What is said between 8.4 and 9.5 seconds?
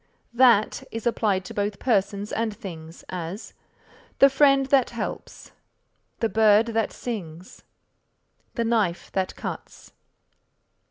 "The knife that